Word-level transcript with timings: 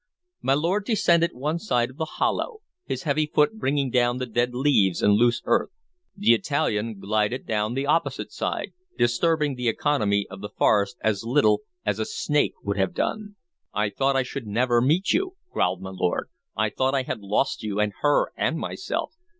My 0.41 0.55
lord 0.55 0.85
descended 0.85 1.31
one 1.35 1.59
side 1.59 1.91
of 1.91 1.97
the 1.97 2.05
hollow, 2.17 2.61
his 2.85 3.03
heavy 3.03 3.27
foot 3.27 3.59
bringing 3.59 3.91
down 3.91 4.17
the 4.17 4.25
dead 4.25 4.51
leaves 4.55 5.03
and 5.03 5.13
loose 5.13 5.43
earth; 5.45 5.69
the 6.17 6.33
Italian 6.33 6.99
glided 6.99 7.45
down 7.45 7.75
the 7.75 7.85
opposite 7.85 8.31
side, 8.31 8.71
disturbing 8.97 9.53
the 9.53 9.69
economy 9.69 10.25
of 10.31 10.41
the 10.41 10.49
forest 10.49 10.97
as 11.03 11.23
little 11.23 11.61
as 11.85 11.99
a 11.99 12.05
snake 12.05 12.53
would 12.63 12.77
have 12.77 12.95
done. 12.95 13.35
"I 13.75 13.91
thought 13.91 14.15
I 14.15 14.23
should 14.23 14.47
never 14.47 14.81
meet 14.81 15.13
you," 15.13 15.35
growled 15.53 15.83
my 15.83 15.91
lord. 15.93 16.29
"I 16.57 16.71
thought 16.71 16.95
I 16.95 17.03
had 17.03 17.19
lost 17.21 17.61
you 17.61 17.79
and 17.79 17.93
her 18.01 18.33
and 18.35 18.57
myself. 18.57 19.13